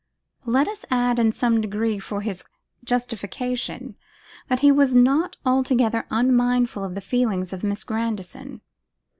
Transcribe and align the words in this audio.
Let 0.47 0.67
us 0.67 0.83
add, 0.89 1.19
in 1.19 1.31
some 1.31 1.61
degree 1.61 1.99
for 1.99 2.21
his 2.21 2.43
justification, 2.83 3.95
that 4.47 4.61
he 4.61 4.71
was 4.71 4.95
not 4.95 5.37
altogether 5.45 6.07
unmindful 6.09 6.83
of 6.83 6.95
the 6.95 7.01
feelings 7.01 7.53
of 7.53 7.63
Miss 7.63 7.83
Grandison. 7.83 8.61